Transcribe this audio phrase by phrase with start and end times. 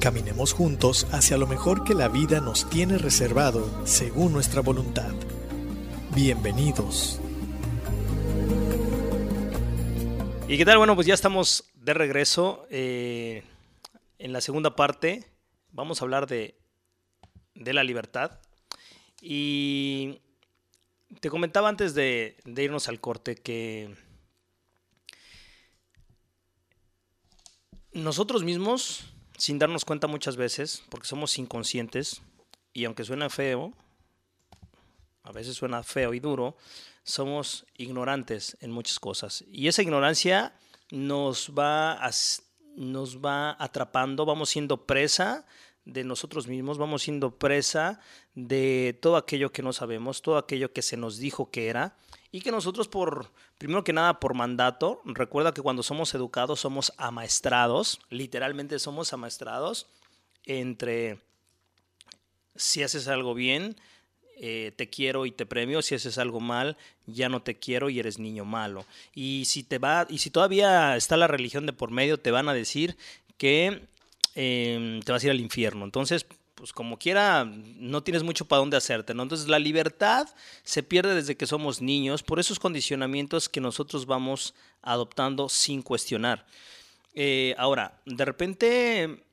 [0.00, 5.12] Caminemos juntos hacia lo mejor que la vida nos tiene reservado según nuestra voluntad.
[6.14, 7.20] Bienvenidos.
[10.48, 10.78] ¿Y qué tal?
[10.78, 12.66] Bueno, pues ya estamos de regreso.
[12.70, 13.42] Eh,
[14.18, 15.24] en la segunda parte
[15.72, 16.56] vamos a hablar de,
[17.54, 18.38] de la libertad.
[19.20, 20.20] Y
[21.20, 23.94] te comentaba antes de, de irnos al corte que
[27.92, 32.22] nosotros mismos, sin darnos cuenta muchas veces, porque somos inconscientes,
[32.72, 33.72] y aunque suena feo,
[35.22, 36.56] a veces suena feo y duro,
[37.02, 39.44] somos ignorantes en muchas cosas.
[39.48, 40.54] Y esa ignorancia
[40.90, 42.00] nos va,
[42.76, 45.46] nos va atrapando, vamos siendo presa
[45.86, 48.00] de nosotros mismos, vamos siendo presa
[48.34, 51.96] de todo aquello que no sabemos, todo aquello que se nos dijo que era
[52.32, 56.92] y que nosotros por, primero que nada por mandato, recuerda que cuando somos educados somos
[56.98, 59.86] amaestrados, literalmente somos amaestrados
[60.44, 61.20] entre
[62.56, 63.76] si haces algo bien,
[64.38, 68.00] eh, te quiero y te premio, si haces algo mal, ya no te quiero y
[68.00, 68.84] eres niño malo.
[69.14, 72.48] Y si te va, y si todavía está la religión de por medio, te van
[72.48, 72.96] a decir
[73.38, 73.86] que
[74.36, 75.84] em, te vas a ir al infierno.
[75.84, 79.22] Entonces, pues como quiera, no tienes mucho para dónde hacerte, ¿no?
[79.22, 80.28] Entonces la libertad
[80.62, 86.46] se pierde desde que somos niños por esos condicionamientos que nosotros vamos adoptando sin cuestionar.
[87.14, 89.24] Eh, ahora, de repente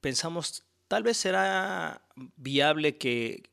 [0.00, 2.02] pensamos, tal vez será
[2.36, 3.44] viable que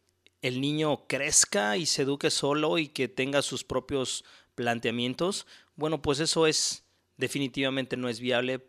[0.41, 5.47] el niño crezca y se eduque solo y que tenga sus propios planteamientos.
[5.75, 6.83] Bueno, pues eso es
[7.17, 8.68] definitivamente no es viable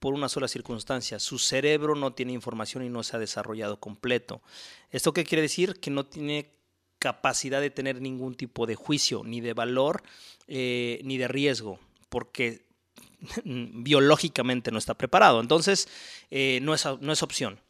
[0.00, 1.20] por una sola circunstancia.
[1.20, 4.42] Su cerebro no tiene información y no se ha desarrollado completo.
[4.90, 5.78] ¿Esto qué quiere decir?
[5.78, 6.50] Que no tiene
[6.98, 10.02] capacidad de tener ningún tipo de juicio, ni de valor,
[10.48, 11.78] eh, ni de riesgo,
[12.08, 12.64] porque
[13.44, 15.40] biológicamente no está preparado.
[15.40, 15.88] Entonces,
[16.30, 17.60] eh, no, es, no es opción.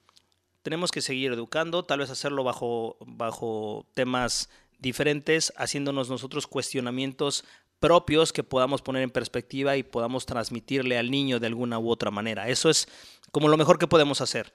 [0.62, 7.44] Tenemos que seguir educando, tal vez hacerlo bajo, bajo temas diferentes, haciéndonos nosotros cuestionamientos
[7.80, 12.10] propios que podamos poner en perspectiva y podamos transmitirle al niño de alguna u otra
[12.10, 12.48] manera.
[12.48, 12.86] Eso es
[13.32, 14.52] como lo mejor que podemos hacer.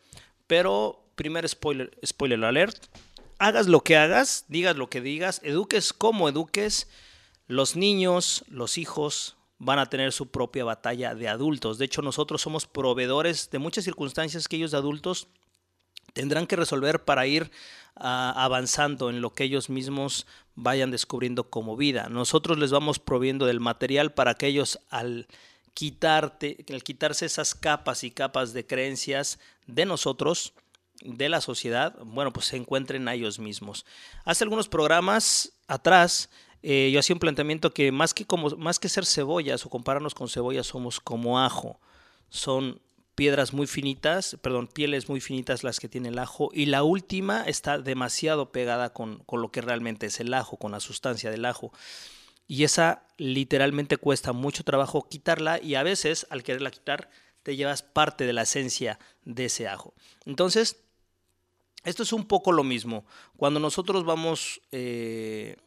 [0.47, 2.85] Pero, primer spoiler, spoiler alert,
[3.39, 6.87] hagas lo que hagas, digas lo que digas, eduques como eduques,
[7.47, 11.77] los niños, los hijos van a tener su propia batalla de adultos.
[11.77, 15.27] De hecho, nosotros somos proveedores de muchas circunstancias que ellos de adultos
[16.15, 17.51] tendrán que resolver para ir
[17.95, 22.07] ah, avanzando en lo que ellos mismos vayan descubriendo como vida.
[22.09, 25.27] Nosotros les vamos proviendo del material para que ellos al
[25.73, 30.53] quitarte, al quitarse esas capas y capas de creencias de nosotros,
[31.03, 33.85] de la sociedad, bueno, pues se encuentren a ellos mismos.
[34.23, 36.29] Hace algunos programas atrás
[36.63, 40.15] eh, yo hacía un planteamiento que más que, como, más que ser cebollas o compararnos
[40.15, 41.77] con cebollas somos como ajo.
[42.29, 42.79] Son
[43.15, 47.43] piedras muy finitas, perdón, pieles muy finitas las que tiene el ajo y la última
[47.43, 51.45] está demasiado pegada con, con, lo que realmente es el ajo, con la sustancia del
[51.45, 51.71] ajo.
[52.47, 57.09] Y esa literalmente cuesta mucho trabajo quitarla y a veces al quererla quitar
[57.41, 59.93] te llevas parte de la esencia de ese ajo.
[60.25, 60.77] Entonces,
[61.83, 63.05] esto es un poco lo mismo.
[63.37, 65.57] Cuando nosotros vamos eh,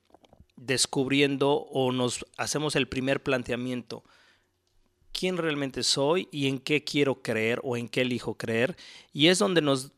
[0.57, 4.03] descubriendo o nos hacemos el primer planteamiento,
[5.13, 8.77] quién realmente soy y en qué quiero creer o en qué elijo creer.
[9.13, 9.93] Y es donde nos,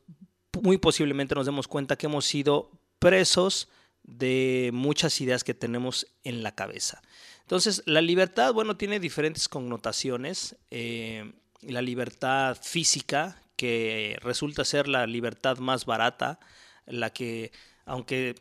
[0.61, 3.69] muy posiblemente nos demos cuenta que hemos sido presos
[4.03, 7.01] de muchas ideas que tenemos en la cabeza.
[7.41, 10.55] Entonces, la libertad, bueno, tiene diferentes connotaciones.
[10.69, 16.39] Eh, la libertad física, que resulta ser la libertad más barata,
[16.85, 17.51] la que,
[17.85, 18.35] aunque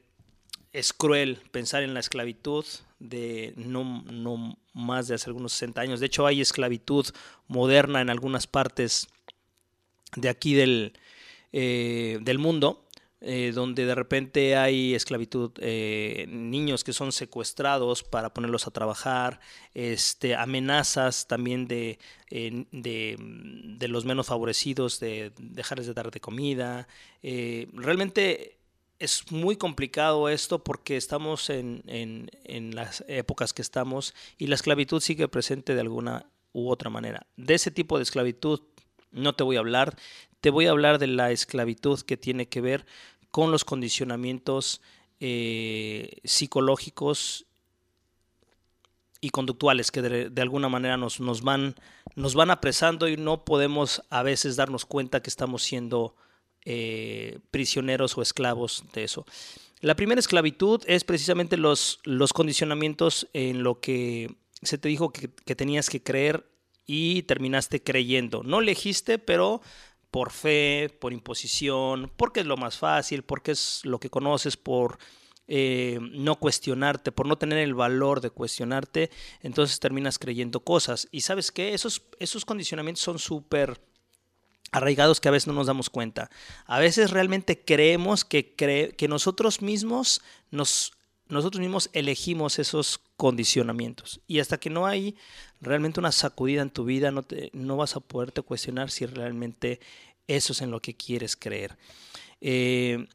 [0.73, 2.65] es cruel pensar en la esclavitud
[3.01, 6.01] de no, no más de hace algunos 60 años.
[6.01, 7.07] De hecho, hay esclavitud
[7.49, 9.09] moderna en algunas partes
[10.17, 10.93] de aquí del,
[11.53, 12.87] eh, del mundo,
[13.21, 19.41] eh, donde de repente hay esclavitud, eh, niños que son secuestrados para ponerlos a trabajar,
[19.75, 21.99] este, amenazas también de,
[22.31, 26.89] de, de, los menos favorecidos, de dejarles de dar de comida.
[27.23, 28.60] realmente
[29.01, 35.01] es muy complicado esto porque estamos en, en, las épocas que estamos y la esclavitud
[35.01, 37.27] sigue presente de alguna u otra manera.
[37.37, 38.61] De ese tipo de esclavitud
[39.11, 39.97] no te voy a hablar.
[40.41, 42.87] te voy a hablar de la esclavitud que tiene que ver
[43.31, 44.83] con los condicionamientos
[45.19, 47.47] eh, psicológicos
[49.23, 51.75] y conductuales que de, alguna manera nos, nos, van,
[52.17, 56.17] nos van apresando y no podemos a veces darnos cuenta que estamos siendo
[56.65, 59.27] eh, prisioneros o esclavos de eso.
[59.81, 65.31] La primera esclavitud es precisamente los, los condicionamientos en lo que se te dijo que,
[65.31, 66.47] que tenías que creer
[66.87, 68.43] y terminaste creyendo.
[68.43, 69.63] No elegiste, pero
[70.11, 74.99] por fe, por imposición, porque es lo más fácil, porque es lo que conoces, por
[75.53, 79.11] eh, no cuestionarte, por no tener el valor de cuestionarte,
[79.41, 81.09] entonces terminas creyendo cosas.
[81.11, 83.81] Y sabes qué, esos, esos condicionamientos son súper
[84.73, 86.31] arraigados que a veces no nos damos cuenta.
[86.67, 90.21] A veces realmente creemos que, que nosotros mismos
[90.51, 90.93] nos
[91.31, 94.21] nosotros mismos elegimos esos condicionamientos.
[94.27, 95.17] Y hasta que no hay
[95.61, 99.81] realmente una sacudida en tu vida, no, te, no vas a poderte cuestionar si realmente
[100.27, 101.77] eso es en lo que quieres creer.
[102.41, 103.07] Eh,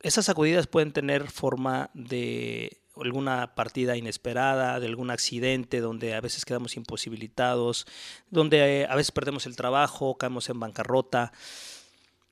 [0.00, 6.44] esas sacudidas pueden tener forma de alguna partida inesperada, de algún accidente donde a veces
[6.44, 7.86] quedamos imposibilitados,
[8.30, 11.32] donde eh, a veces perdemos el trabajo, caemos en bancarrota.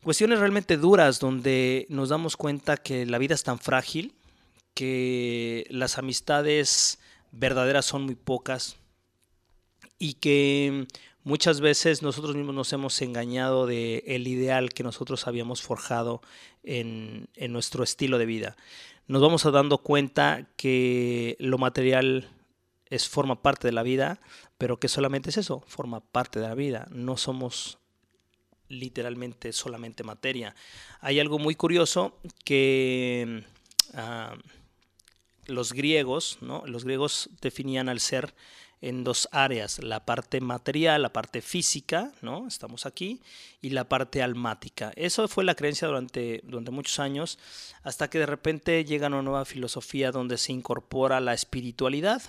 [0.02, 4.14] Cuestiones realmente duras donde nos damos cuenta que la vida es tan frágil,
[4.74, 6.98] que las amistades
[7.32, 8.76] verdaderas son muy pocas
[9.98, 10.86] y que
[11.22, 16.22] Muchas veces nosotros mismos nos hemos engañado de el ideal que nosotros habíamos forjado
[16.62, 18.56] en, en nuestro estilo de vida.
[19.10, 22.28] Nos vamos a dando cuenta que lo material
[22.90, 24.20] es, forma parte de la vida,
[24.56, 26.86] pero que solamente es eso, forma parte de la vida.
[26.92, 27.78] No somos
[28.68, 30.54] literalmente solamente materia.
[31.00, 33.42] Hay algo muy curioso que
[33.94, 34.36] ah,
[35.46, 36.62] los griegos, ¿no?
[36.66, 38.32] los griegos definían al ser
[38.80, 42.46] en dos áreas, la parte material, la parte física, ¿no?
[42.46, 43.20] Estamos aquí,
[43.60, 44.92] y la parte almática.
[44.96, 47.38] Eso fue la creencia durante, durante muchos años,
[47.82, 52.22] hasta que de repente llega una nueva filosofía donde se incorpora la espiritualidad,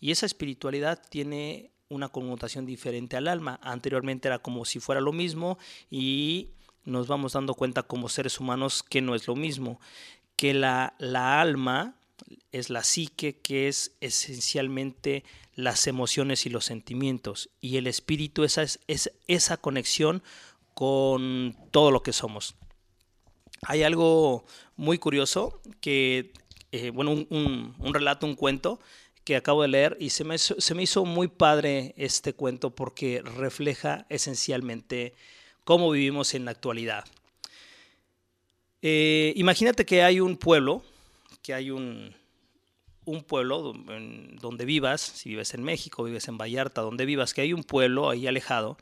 [0.00, 3.60] y esa espiritualidad tiene una connotación diferente al alma.
[3.62, 5.58] Anteriormente era como si fuera lo mismo
[5.90, 6.50] y
[6.84, 9.80] nos vamos dando cuenta como seres humanos que no es lo mismo,
[10.36, 11.96] que la, la alma
[12.52, 15.24] es la psique, que es esencialmente
[15.54, 17.50] las emociones y los sentimientos.
[17.60, 18.78] Y el espíritu esa es,
[19.26, 20.22] esa conexión
[20.74, 22.54] con todo lo que somos.
[23.62, 24.44] Hay algo
[24.76, 26.32] muy curioso que,
[26.72, 28.80] eh, bueno, un, relato, un cuento
[29.24, 33.22] que acabo de leer y se me, se me hizo muy padre este cuento porque
[33.22, 35.14] refleja esencialmente
[35.64, 37.04] cómo vivimos en la actualidad.
[38.82, 40.82] Eh, imagínate que hay un pueblo,
[41.50, 42.14] que hay un,
[43.26, 43.72] pueblo
[44.40, 48.08] donde vivas, si vives en México, vives en Vallarta, donde vivas, que hay un pueblo
[48.08, 48.78] ahí alejado,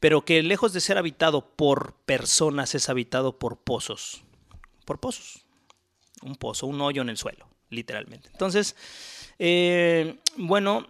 [0.00, 4.22] pero que lejos de ser habitado por personas es habitado por pozos,
[4.84, 5.44] por pozos,
[6.22, 8.30] un pozo, un hoyo en el suelo, literalmente.
[8.32, 8.74] Entonces,
[9.38, 10.88] eh, bueno,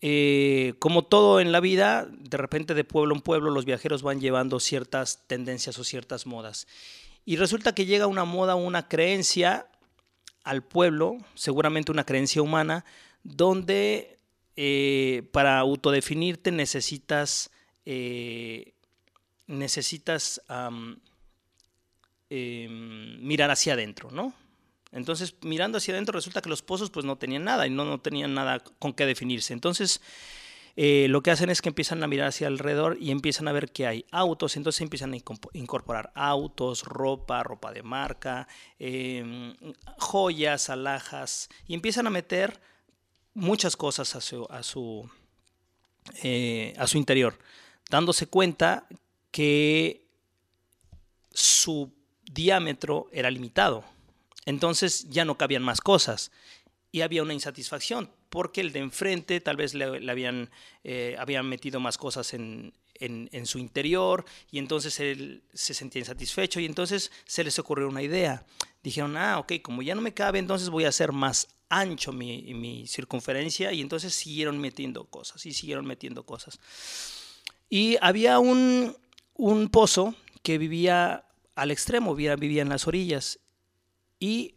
[0.00, 4.22] eh, como todo en la vida, de repente de pueblo en pueblo los viajeros van
[4.22, 6.66] llevando ciertas tendencias o ciertas modas.
[7.26, 9.66] Y resulta que llega una moda, una creencia
[10.44, 12.84] al pueblo, seguramente una creencia humana,
[13.22, 14.18] donde
[14.56, 17.50] eh, para autodefinirte necesitas,
[17.86, 18.74] eh,
[19.46, 20.96] necesitas em,
[23.20, 24.34] mirar hacia adentro, ¿no?
[24.92, 28.00] Entonces, mirando hacia adentro, resulta que los pozos pues no tenían nada y no, no
[28.00, 29.54] tenían nada con qué definirse.
[29.54, 30.02] Entonces,
[30.76, 33.70] eh, lo que hacen es que empiezan a mirar hacia alrededor y empiezan a ver
[33.72, 35.18] que hay autos, entonces empiezan a
[35.52, 38.48] incorporar autos, ropa, ropa de marca,
[38.78, 39.54] em,
[39.98, 42.60] joyas, alhajas, y empiezan a meter
[43.34, 44.20] muchas cosas a
[44.62, 45.10] su,
[46.22, 47.38] eh, a su interior,
[47.90, 48.86] dándose cuenta
[49.30, 50.06] que
[51.32, 53.84] su diámetro era limitado.
[54.46, 56.30] Entonces ya no cabían más cosas
[56.90, 60.48] y había una insatisfacción porque el de enfrente tal vez le, habían,
[60.84, 66.58] eh, habían metido más cosas en, en, su interior y entonces él se sentía insatisfecho
[66.58, 68.46] y entonces se les ocurrió una idea.
[68.82, 72.54] Dijeron, ah, ok, como ya no me cabe, entonces voy a hacer más ancho mi,
[72.54, 76.58] mi circunferencia y entonces siguieron metiendo cosas y siguieron metiendo cosas.
[77.68, 78.96] Y había un,
[79.34, 83.40] un pozo que vivía al extremo, vivía, vivía en las orillas
[84.18, 84.54] y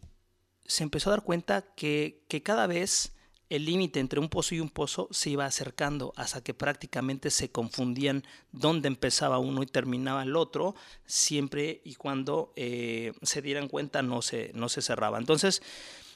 [0.64, 3.12] se empezó a dar cuenta que, que cada vez
[3.48, 7.50] el límite entre un pozo y un pozo se iba acercando hasta que prácticamente se
[7.50, 10.74] confundían dónde empezaba uno y terminaba el otro,
[11.04, 15.18] siempre y cuando eh, se dieran cuenta no se, no se cerraba.
[15.18, 15.62] Entonces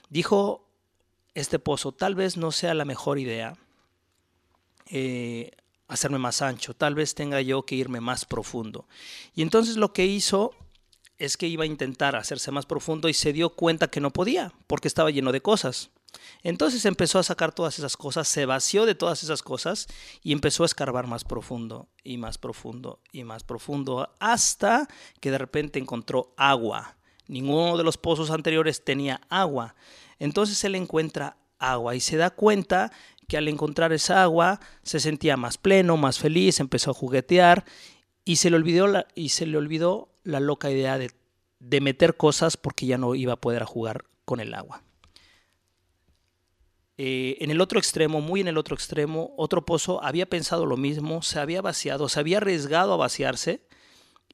[0.08, 0.66] dijo
[1.34, 3.56] este pozo, tal vez no sea la mejor idea
[4.86, 5.52] eh,
[5.86, 8.88] hacerme más ancho, tal vez tenga yo que irme más profundo.
[9.34, 10.52] Y entonces lo que hizo
[11.18, 14.52] es que iba a intentar hacerse más profundo y se dio cuenta que no podía,
[14.66, 15.90] porque estaba lleno de cosas.
[16.42, 19.86] Entonces empezó a sacar todas esas cosas, se vació de todas esas cosas
[20.22, 24.88] y empezó a escarbar más profundo y más profundo y más profundo hasta
[25.20, 26.96] que de repente encontró agua.
[27.28, 29.74] Ninguno de los pozos anteriores tenía agua.
[30.18, 32.90] Entonces él encuentra agua y se da cuenta
[33.28, 37.64] que al encontrar esa agua se sentía más pleno, más feliz, empezó a juguetear
[38.24, 41.12] y se le olvidó la, y se le olvidó la loca idea de,
[41.60, 44.82] de meter cosas porque ya no iba a poder jugar con el agua.
[47.02, 50.76] Eh, en el otro extremo, muy en el otro extremo, otro pozo había pensado lo
[50.76, 53.66] mismo, se había vaciado, se había arriesgado a vaciarse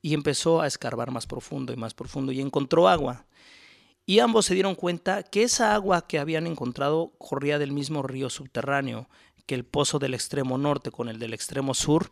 [0.03, 3.27] y empezó a escarbar más profundo y más profundo y encontró agua.
[4.05, 8.31] Y ambos se dieron cuenta que esa agua que habían encontrado corría del mismo río
[8.31, 9.09] subterráneo,
[9.47, 12.11] que el pozo del extremo norte con el del extremo sur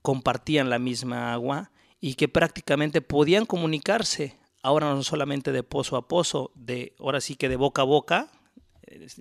[0.00, 6.08] compartían la misma agua y que prácticamente podían comunicarse, ahora no solamente de pozo a
[6.08, 8.30] pozo, de ahora sí que de boca a boca,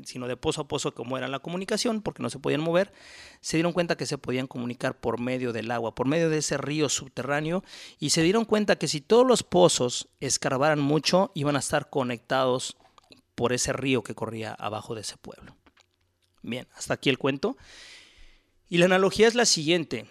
[0.03, 2.93] sino de pozo a pozo como era la comunicación, porque no se podían mover,
[3.41, 6.57] se dieron cuenta que se podían comunicar por medio del agua, por medio de ese
[6.57, 7.63] río subterráneo,
[7.99, 12.77] y se dieron cuenta que si todos los pozos escarbaran mucho, iban a estar conectados
[13.35, 15.55] por ese río que corría abajo de ese pueblo.
[16.41, 17.57] Bien, hasta aquí el cuento.
[18.69, 20.05] Y la analogía es la siguiente.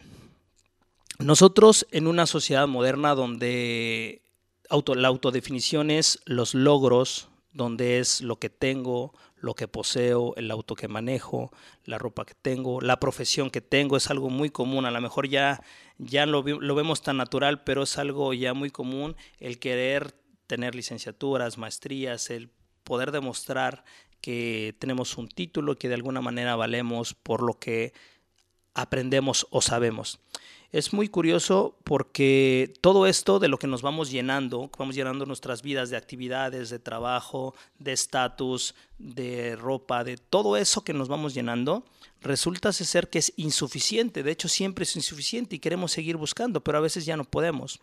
[1.18, 4.22] Nosotros en una sociedad moderna donde
[4.68, 10.74] la autodefinición es los logros, donde es lo que tengo, lo que poseo, el auto
[10.74, 11.52] que manejo,
[11.84, 14.86] la ropa que tengo, la profesión que tengo, es algo muy común.
[14.86, 15.62] A lo mejor ya,
[15.98, 20.14] ya lo, lo vemos tan natural, pero es algo ya muy común el querer
[20.46, 22.50] tener licenciaturas, maestrías, el
[22.84, 23.84] poder demostrar
[24.20, 27.92] que tenemos un título, que de alguna manera valemos por lo que
[28.72, 30.20] aprendemos o sabemos.
[30.74, 35.62] Es muy curioso porque todo esto de lo que nos vamos llenando, vamos llenando nuestras
[35.62, 41.32] vidas de actividades, de trabajo, de estatus, de ropa, de todo eso que nos vamos
[41.32, 41.84] llenando,
[42.22, 44.24] resulta ser que es insuficiente.
[44.24, 47.78] De hecho, siempre es insuficiente y queremos seguir buscando, pero a veces ya no podemos.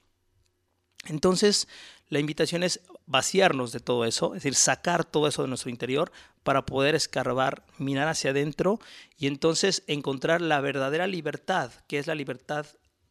[1.06, 1.70] Entonces,
[2.10, 6.12] la invitación es vaciarnos de todo eso, es decir, sacar todo eso de nuestro interior
[6.44, 8.82] para poder escarbar, mirar hacia adentro
[9.18, 12.66] y entonces encontrar la verdadera libertad, que es la libertad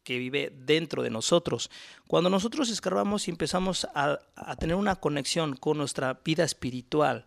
[0.04, 1.71] que vive dentro de nosotros.
[2.07, 4.19] Cuando nosotros escarbamos y empezamos a,
[4.59, 7.26] tener una conexión con nuestra vida espiritual,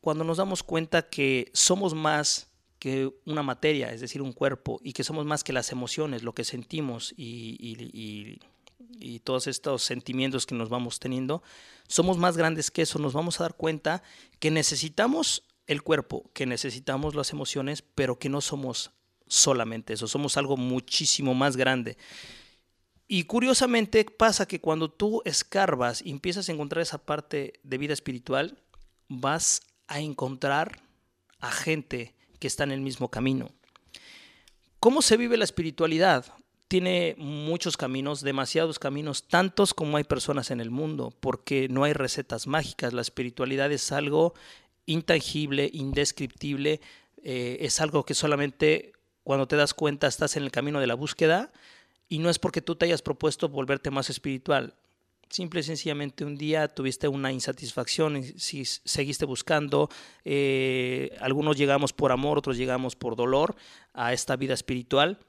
[0.00, 4.94] cuando nos damos cuenta que somos más que una materia, es decir, un cuerpo, y
[4.94, 8.38] que somos más que las emociones, lo que sentimos y, y,
[9.20, 11.42] todos estos sentimientos que nos vamos teniendo,
[11.86, 14.02] somos más grandes que eso, nos vamos a dar cuenta
[14.38, 18.92] que necesitamos el cuerpo, que necesitamos las emociones, pero que no somos
[19.30, 21.96] solamente eso, somos algo muchísimo más grande.
[23.06, 27.92] Y curiosamente pasa que cuando tú escarbas y empiezas a encontrar esa parte de vida
[27.92, 28.58] espiritual,
[29.08, 30.82] vas a encontrar
[31.40, 33.50] a gente que está en el mismo camino.
[34.78, 36.24] ¿Cómo se vive la espiritualidad?
[36.68, 41.92] Tiene muchos caminos, demasiados caminos, tantos como hay personas en el mundo, porque no hay
[41.92, 42.92] recetas mágicas.
[42.92, 44.34] La espiritualidad es algo
[44.86, 46.80] intangible, indescriptible,
[47.22, 48.92] eh, es algo que solamente
[49.30, 51.52] cuando te das cuenta estás en el camino de la búsqueda
[52.08, 54.74] y no es porque tú te hayas propuesto volverte más espiritual.
[55.28, 59.88] Simple y sencillamente un día tuviste una insatisfacción, si seguiste buscando,
[60.24, 63.54] eh, algunos llegamos por amor, otros llegamos por dolor
[63.94, 65.20] a esta vida espiritual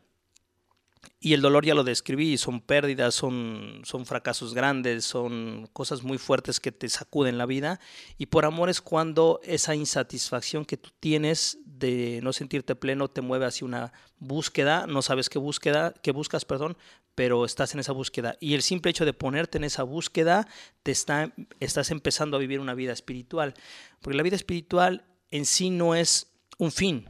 [1.23, 6.17] y el dolor ya lo describí, son pérdidas, son, son fracasos grandes, son cosas muy
[6.17, 7.79] fuertes que te sacuden la vida.
[8.17, 13.21] Y por amor es cuando esa insatisfacción que tú tienes de no sentirte pleno te
[13.21, 16.75] mueve hacia una búsqueda, no sabes qué búsqueda, qué buscas, perdón,
[17.13, 18.37] pero estás en esa búsqueda.
[18.39, 20.47] Y el simple hecho de ponerte en esa búsqueda,
[20.81, 23.53] te está, estás empezando a vivir una vida espiritual.
[24.01, 27.09] Porque la vida espiritual en sí no es un fin,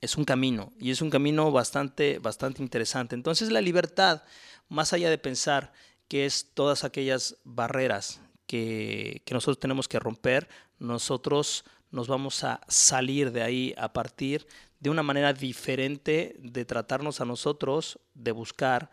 [0.00, 3.14] es un camino y es un camino bastante, bastante interesante.
[3.14, 4.22] Entonces la libertad,
[4.68, 5.72] más allá de pensar
[6.08, 12.60] que es todas aquellas barreras que, que nosotros tenemos que romper, nosotros nos vamos a
[12.68, 14.46] salir de ahí a partir
[14.80, 18.90] de una manera diferente de tratarnos a nosotros, de buscar,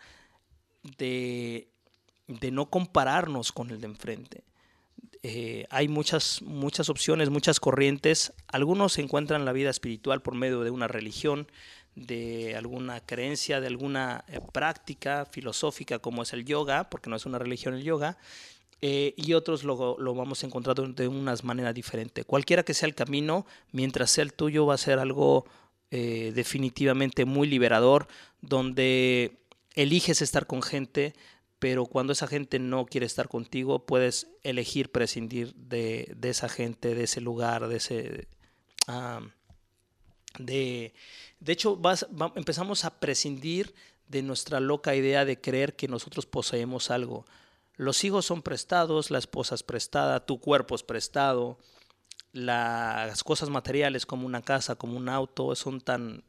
[0.97, 1.69] de,
[2.27, 4.43] de no compararnos con el de enfrente.
[5.29, 8.31] Eh, hay muchas, muchas opciones, muchas corrientes.
[8.47, 11.47] Algunos encuentran la vida espiritual por medio de una religión,
[11.95, 17.25] de alguna creencia, de alguna eh, práctica filosófica como es el yoga, porque no es
[17.25, 18.17] una religión el yoga,
[18.81, 22.23] eh, y otros lo, lo, vamos a encontrar de unas maneras diferentes.
[22.23, 25.45] Cualquiera que sea el camino, mientras sea el tuyo, va a ser algo
[25.91, 28.07] eh, definitivamente muy liberador,
[28.41, 29.39] donde
[29.73, 31.15] eliges estar con gente,
[31.59, 37.03] pero cuando esa gente no quiere estar contigo, puedes elegir prescindir de, esa gente, de
[37.03, 38.27] ese lugar, de ese...
[40.37, 40.93] de,
[41.39, 41.79] de hecho,
[42.35, 43.73] empezamos a prescindir
[44.07, 47.25] de nuestra loca idea de creer que nosotros poseemos algo.
[47.75, 51.57] Los hijos son prestados, la esposa es prestada, tu cuerpo es prestado,
[52.33, 56.23] las cosas materiales como una casa, como un auto, son tan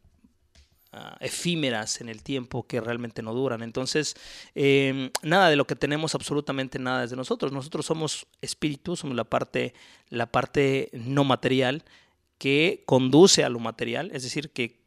[0.93, 3.63] ah, efímeras en el tiempo que realmente no duran.
[3.63, 4.17] Entonces,
[4.55, 7.53] em, nada de lo que tenemos, absolutamente nada es de nosotros.
[7.53, 9.75] Nosotros somos espíritus, somos la parte,
[10.09, 11.85] la parte no material
[12.39, 14.79] que conduce a lo material, es decir, que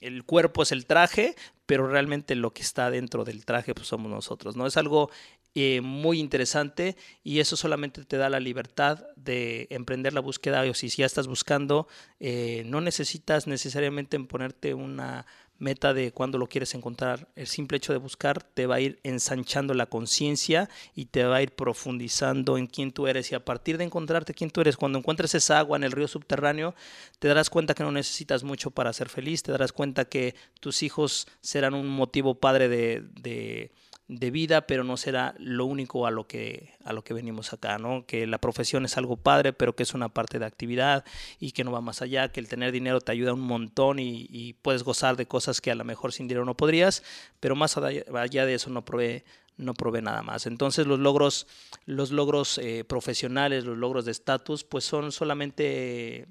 [0.00, 1.34] el cuerpo es el traje,
[1.66, 4.66] pero realmente lo que está dentro del traje pues somos nosotros, ¿no?
[4.66, 5.10] Es algo
[5.54, 10.74] eh, muy interesante y eso solamente te da la libertad de emprender la búsqueda o
[10.74, 11.86] si ya estás buscando,
[12.18, 15.26] eh, no necesitas necesariamente ponerte una
[15.64, 17.26] meta de cuándo lo quieres encontrar.
[17.34, 21.36] El simple hecho de buscar te va a ir ensanchando la conciencia y te va
[21.36, 23.32] a ir profundizando en quién tú eres.
[23.32, 26.06] Y a partir de encontrarte quién tú eres, cuando encuentres esa agua en el río
[26.06, 26.74] subterráneo,
[27.18, 30.82] te darás cuenta que no necesitas mucho para ser feliz, te darás cuenta que tus
[30.82, 33.72] hijos serán un motivo padre de de
[34.08, 38.04] vida, pero no será lo único a lo que a lo que venimos acá, ¿no?
[38.06, 41.04] Que la profesión es algo padre, pero que es una parte de actividad
[41.38, 44.54] y que no va más allá, que el tener dinero te ayuda un montón y,
[44.62, 47.02] puedes gozar de cosas que a lo mejor sin dinero no podrías,
[47.40, 49.24] pero más allá de eso no provee
[49.56, 50.46] no provee nada más.
[50.46, 51.46] Entonces los logros,
[51.86, 56.26] los logros eh, profesionales, los logros de estatus, pues son solamente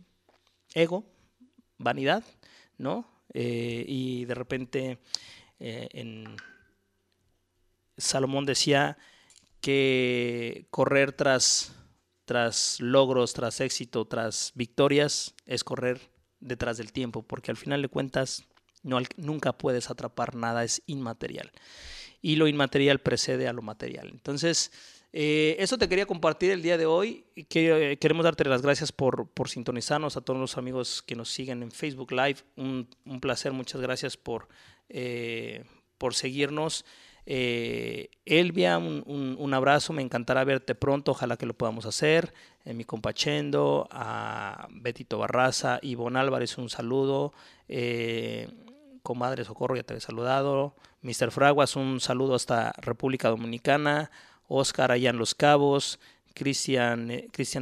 [0.73, 1.05] ego,
[1.77, 2.23] vanidad,
[2.77, 3.07] ¿no?
[3.33, 4.99] Eh, y de repente
[5.59, 6.35] eh, en
[7.97, 8.97] Salomón decía
[9.61, 11.73] que correr tras,
[12.25, 16.09] tras logros, tras éxito, tras victorias, es correr
[16.39, 18.45] detrás del tiempo, porque al final de cuentas
[18.83, 21.51] no, nunca puedes atrapar nada, es inmaterial.
[22.21, 24.09] Y lo inmaterial precede a lo material.
[24.09, 24.71] Entonces,
[25.15, 27.25] eh, eso te quería compartir el día de hoy.
[27.47, 31.61] Que, queremos darte las gracias por, por, sintonizarnos, a todos los amigos que nos siguen
[31.63, 32.37] en Facebook Live.
[32.55, 32.87] Un,
[33.21, 34.47] placer, muchas gracias por,
[34.89, 35.63] eh,
[35.97, 36.83] por seguirnos.
[37.25, 42.33] Eh, Elvia, un, abrazo, me encantará verte pronto, ojalá que lo podamos hacer.
[42.65, 47.33] Eh, mi compachendo, a Betito Barraza, Ivonne Álvarez, un saludo.
[47.67, 48.49] Eh,
[49.03, 50.75] comadre Socorro, ya te he saludado.
[51.01, 51.31] Mr.
[51.31, 54.11] Fraguas, un saludo hasta República Dominicana.
[54.47, 55.99] Oscar allá en Los Cabos.
[56.33, 57.09] Cristian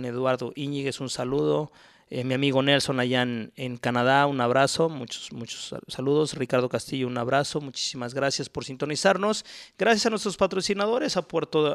[0.06, 1.72] Eduardo Íñiguez, un saludo.
[2.14, 6.34] Eh, mi amigo Nelson allá en, Canadá, un abrazo, muchos, muchos saludos.
[6.34, 9.46] Ricardo Castillo, un abrazo, muchísimas gracias por sintonizarnos.
[9.78, 11.74] Gracias a nuestros patrocinadores, a Puerto,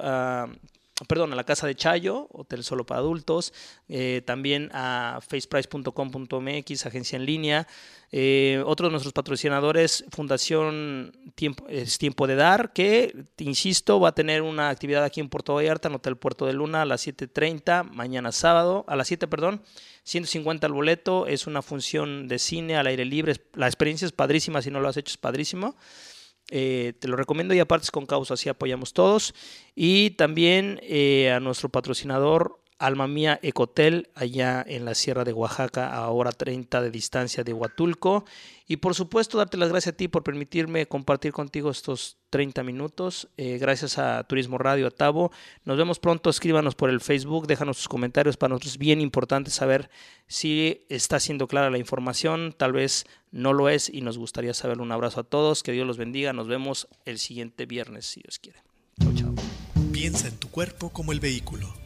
[1.04, 3.52] perdón, a la Casa de Chayo, hotel solo para adultos,
[3.88, 7.66] eh, también a faceprice.com.mx, agencia en línea.
[8.12, 14.14] Eh, otro de nuestros patrocinadores, Fundación Tiempo, es Tiempo de Dar, que, insisto, va a
[14.14, 17.90] tener una actividad aquí en Puerto Vallarta, en Hotel Puerto de Luna, a las 7.30,
[17.90, 19.62] mañana sábado, a las 7, perdón.
[20.04, 24.62] 150 al boleto, es una función de cine al aire libre, la experiencia es padrísima,
[24.62, 25.76] si no lo has hecho es padrísimo.
[26.50, 29.34] Eh, te lo recomiendo y aparte es con causa, así apoyamos todos.
[29.74, 35.94] Y también eh, a nuestro patrocinador Alma Mía Ecotel, allá en la Sierra de Oaxaca,
[35.94, 38.24] a hora 30 de distancia de Huatulco.
[38.68, 43.28] Y por supuesto, darte las gracias a ti por permitirme compartir contigo estos 30 minutos.
[43.36, 45.30] Eh, gracias a Turismo Radio, a.
[45.64, 48.36] Nos vemos pronto, escríbanos por el Facebook, déjanos sus comentarios.
[48.36, 49.88] Para nosotros es bien importante saber
[50.26, 54.80] si está siendo clara la información, tal vez no lo es y nos gustaría saber.
[54.80, 56.34] Un abrazo a todos, que Dios los bendiga.
[56.34, 58.58] Nos vemos el siguiente viernes, si Dios quiere.
[59.00, 59.34] Chao, chao.
[59.92, 61.85] Piensa en tu cuerpo como el vehículo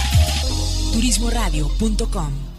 [0.91, 2.50] turismoradio.com